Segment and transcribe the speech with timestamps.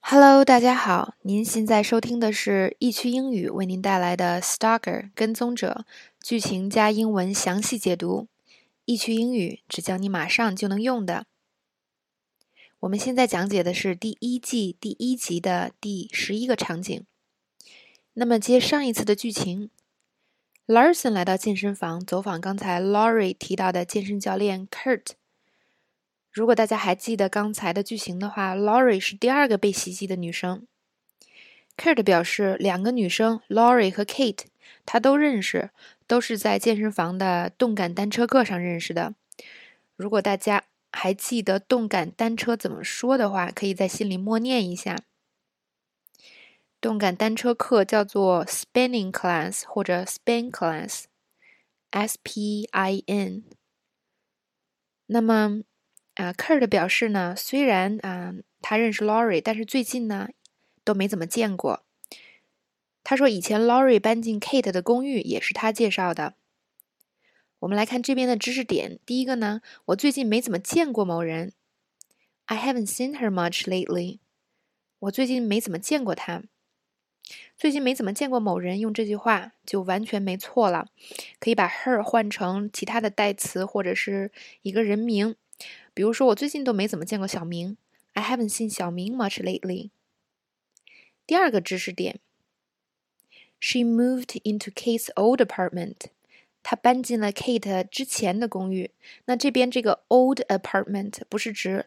[0.00, 5.84] Hello，大家好，您现在收听的是易趣英语为您带来的《Stalker》跟踪者
[6.22, 8.28] 剧情加英文详细解读。
[8.84, 11.26] 易趣英语只教你马上就能用的。
[12.80, 17.04] 我们现在讲解的是第一季第一集的第十一个场景。
[18.14, 19.70] 那么接上一次的剧情
[20.66, 25.06] ，Larson 来到健身房走访刚才 Laurie 提到的健身教练 Kurt。
[26.36, 30.66] 如果大家还记得刚才的剧情的话，Laurie 是第二个被袭击的女生。
[31.78, 34.44] Kurt 表示，两个女生 Laurie 和 Kate
[34.84, 35.70] 他都认识，
[36.06, 39.14] 都是在健身房的动感单车课上认识的。
[39.96, 44.98] 如果大家还记得动感单车怎么说的话，可以在心里默念一下。
[46.82, 53.44] 动感单车课叫做 Spinning Class 或者 Spin Class，S P I N。
[55.06, 55.62] 那么。
[56.16, 60.28] 啊，Kurt 表示呢，虽然啊他认识 Laurie，但是最近呢
[60.82, 61.84] 都没怎么见过。
[63.04, 66.34] 他说以前 Laurie 搬进 Kate 的公寓也是他介绍的。
[67.60, 71.52] 我们来看这边的知识点，第一个呢，我最近没怎么见过某人。
[72.46, 74.18] I haven't seen her much lately。
[74.98, 76.42] 我最近没怎么见过她。
[77.58, 80.88] 最近没怎么见过某人，用这句话就完全没错了。
[81.38, 84.32] 可以把 her 换成其他的代词或者是
[84.62, 85.36] 一个人名。
[85.94, 87.76] 比如说，我最近都没怎么见过小明。
[88.12, 89.90] I haven't seen 小明 much lately。
[91.26, 92.20] 第二个知识点
[93.60, 95.96] ，She moved into Kate's old apartment。
[96.62, 98.90] 她搬进了 Kate 之前的公寓。
[99.26, 101.86] 那这边这个 old apartment 不是指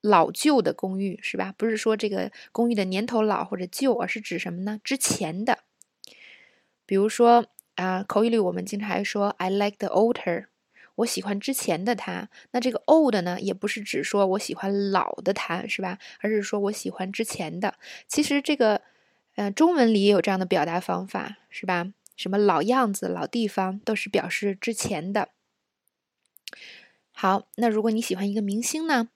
[0.00, 1.54] 老旧的公寓，是吧？
[1.56, 4.80] 不是说这个公寓的年头老或者旧，而是指什么呢？
[4.84, 5.64] 之前的。
[6.84, 7.46] 比如说
[7.76, 10.46] 啊，口语里我们经常还说 I like the older。
[11.00, 15.98] 我喜欢之前的他，那这个 old 呢，也不是指说我喜欢老的他，是吧？
[16.20, 17.74] 而是说我喜欢之前的。
[18.08, 18.80] 其实这个，
[19.36, 21.92] 呃，中文里也有这样的表达方法，是吧？
[22.16, 25.30] 什么老样子、老地方，都是表示之前的。
[27.12, 29.08] 好，那如果你喜欢一个明星呢，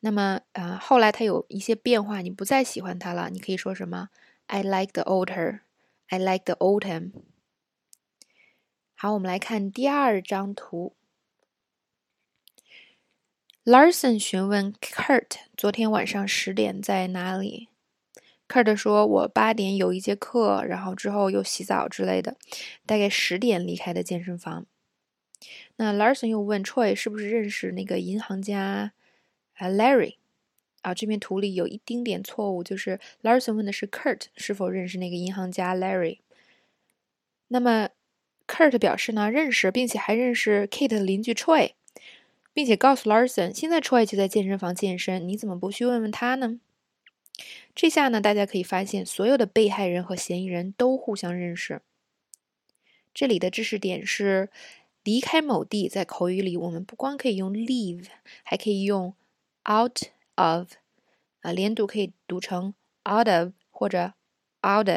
[0.00, 4.10] 那么呃，后来他有一些变化，你不再喜欢他了，你可以说什么
[4.46, 7.12] ？I like the older，I like the old him。
[8.94, 10.95] 好，我们来看第二张图。
[13.66, 17.66] Larson 询问 Kurt 昨天晚上十点在哪里。
[18.46, 22.36] Kurt 说：“我八点有一节课，然后之后又洗澡之类的，
[22.86, 24.66] 大概十点离开的健身房。”
[25.74, 28.92] 那 Larson 又问 Troy 是不是认识那个银行家
[29.54, 30.14] 啊 Larry？
[30.82, 36.20] 啊，这边图里有一丁点错误，就是 Larson 问的是 Kurt 是否认识那个银行家 Larry。
[37.48, 37.88] 那么
[38.46, 41.72] Kurt 表示呢，认识，并且还认识 Kate 的邻居 Troy。
[42.56, 46.58] 并且告诉 Larson，现在 Troy 就在健身房健身，你怎么不去问问他呢？
[47.74, 51.82] 这下呢，大家可以发现，所有的被害人和嫌疑人都互相认识。
[53.12, 54.48] 这里的知识点是，
[55.04, 58.06] 离开某地，在口语里，我们不光可以用 leave，
[58.42, 59.14] 还可以用
[59.70, 60.04] out
[60.36, 60.68] of，
[61.42, 62.72] 啊，连读可以读成
[63.06, 64.14] out of 或者
[64.66, 64.88] out。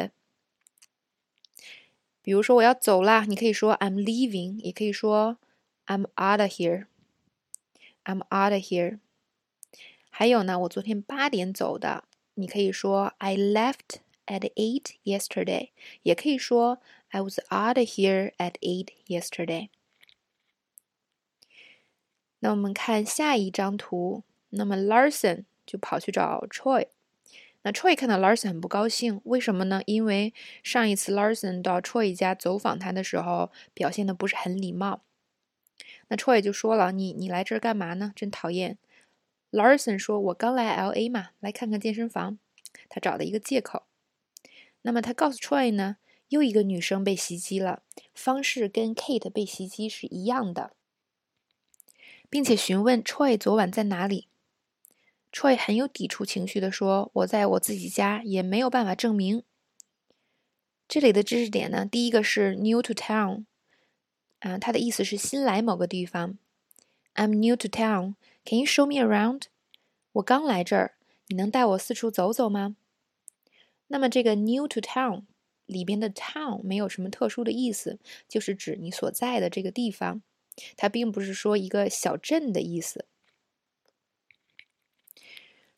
[2.22, 5.36] 比如说我要走啦，你可以说 I'm leaving，也可以说
[5.84, 6.86] I'm out of here。
[8.04, 8.98] I'm out of here。
[10.08, 15.70] 还有呢，我昨天八点走的，你可以说 I left at eight yesterday，
[16.02, 19.68] 也可以说 I was out of here at eight yesterday。
[22.40, 26.86] 那我们看下一张图，那么 Larson 就跑去找 Troy。
[27.62, 29.82] 那 Troy 看到 Larson 很不高兴，为什么呢？
[29.84, 30.32] 因为
[30.62, 35.02] 上一次 Larson 到 Troy 家走访他的时候，表现的不是很礼貌。
[36.10, 38.12] 那 Troy 就说了：“你你来这儿干嘛呢？
[38.16, 38.78] 真讨厌。
[39.52, 41.08] ”Larson 说：“我刚来 L.A.
[41.08, 42.38] 嘛，来看看健身房。”
[42.90, 43.84] 他找了一个借口。
[44.82, 50.72] 那么他告诉 Troy 呢，又一个女生被袭击了，方式跟 Kate 被袭击是一样的，
[52.28, 54.26] 并且询问 Troy 昨晚在哪里。
[55.32, 59.44] Troy 很有抵触情绪的说：“我在我自己家，也没有办法证明。”
[60.88, 63.44] 这里的知识点呢，第一个是 New to Town。
[64.40, 66.36] 啊，它的意思是新来某个地方。
[67.14, 68.14] I'm new to town.
[68.44, 69.44] Can you show me around?
[70.12, 70.94] 我刚来这儿，
[71.28, 72.76] 你能带我四处走走吗？
[73.88, 75.24] 那么这个 new to town
[75.66, 77.98] 里边的 town 没有什么特殊的意思，
[78.28, 80.22] 就是指你所在的这个地方。
[80.76, 83.06] 它并不是说一个小镇的意思。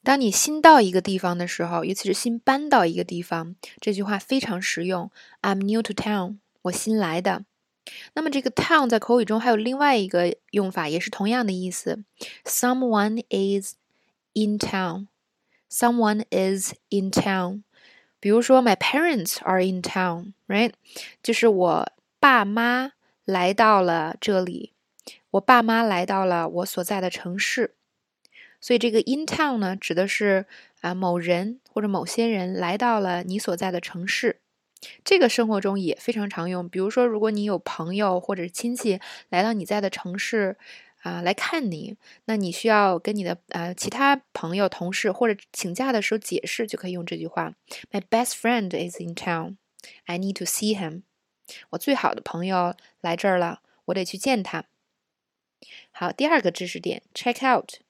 [0.03, 5.11] 当你新到一个地方的时候，尤其是新搬到一个地方，这句话非常实用。
[5.41, 6.39] I'm new to town.
[6.63, 7.45] 我新来的。
[8.15, 12.05] 那么这个 town 在口语中还有另外一个用法，也是同样的意思。
[12.45, 13.75] Someone is
[14.35, 15.09] in town.
[15.73, 17.63] someone is in town。
[18.21, 20.73] 比如说，My parents are in town，right？
[21.23, 22.93] 就是我爸妈
[23.25, 24.75] 来到了这里，
[25.31, 27.75] 我爸妈来到了我所在的城市。
[28.61, 30.47] 所以这个 in town 呢，指的是
[30.83, 34.39] 啊某人或者某些人来到了你所在的城市。
[35.05, 36.69] 这个生活中也非常常用。
[36.69, 40.57] 比如说，如果你有朋友或者亲戚来到你在的城市。
[41.03, 41.97] 啊，来看你，
[42.27, 47.55] 那你需要跟你的呃其他朋友、同事或者请假的时候解释，就可以用这句话
[47.91, 49.57] ：My best friend is in town.
[50.05, 51.03] I need to see him.
[51.71, 54.67] 我最好的朋友来这儿了，我得去见他。
[55.91, 57.81] 好，第二个知识点，check out，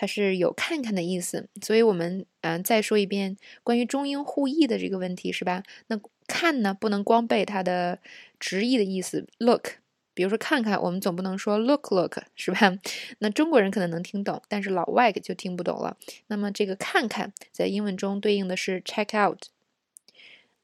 [0.00, 5.62] 它是有看看的意思，所以我们嗯再说一遍关于中英互译的这个问题，是吧？
[5.88, 7.98] 那看呢，不能光背它的
[8.38, 9.72] 直译的意思，look。
[10.14, 12.78] 比如说看看，我们总不能说 look look 是吧？
[13.18, 15.98] 那中国人可能能听懂，但是老外就听不懂了。
[16.28, 19.48] 那么这个看看在英文中对应的是 check out。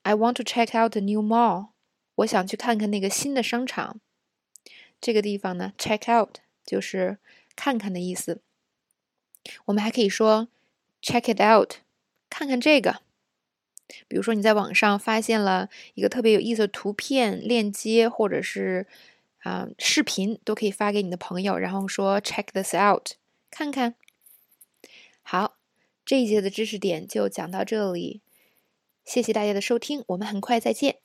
[0.01, 1.73] I want to check out the new mall。
[2.15, 4.01] 我想去看看那个新的商场。
[4.99, 7.19] 这个地方呢，check out 就是
[7.55, 8.41] 看看的意思。
[9.65, 10.47] 我们还可以说
[11.03, 11.79] check it out，
[12.31, 13.01] 看看这个。
[14.07, 18.87] 比如说你在网上发现了一个特别有意思的图片链接，或者是。
[19.43, 23.13] 啊，视频都可以发给你的朋友，然后说 check this out，
[23.49, 23.95] 看看。
[25.23, 25.57] 好，
[26.05, 28.23] 这一节的知识点就讲到这里，
[29.05, 30.97] 谢谢大家的收听，我们很快再见。